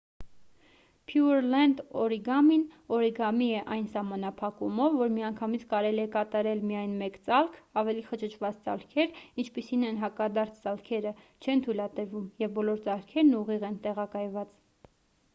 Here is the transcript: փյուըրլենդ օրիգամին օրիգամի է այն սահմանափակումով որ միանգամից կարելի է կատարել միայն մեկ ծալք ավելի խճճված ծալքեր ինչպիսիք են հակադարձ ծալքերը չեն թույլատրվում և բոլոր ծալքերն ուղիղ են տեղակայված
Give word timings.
փյուըրլենդ 1.09 1.81
օրիգամին 2.05 2.63
օրիգամի 2.95 3.49
է 3.57 3.59
այն 3.75 3.83
սահմանափակումով 3.95 4.95
որ 5.01 5.11
միանգամից 5.17 5.65
կարելի 5.75 6.03
է 6.05 6.07
կատարել 6.17 6.63
միայն 6.71 6.95
մեկ 7.03 7.19
ծալք 7.27 7.59
ավելի 7.83 8.03
խճճված 8.09 8.59
ծալքեր 8.69 9.21
ինչպիսիք 9.45 9.87
են 9.91 10.03
հակադարձ 10.07 10.59
ծալքերը 10.67 11.13
չեն 11.27 11.65
թույլատրվում 11.69 12.25
և 12.47 12.57
բոլոր 12.59 12.83
ծալքերն 12.89 13.35
ուղիղ 13.43 13.69
են 13.71 13.79
տեղակայված 13.87 14.61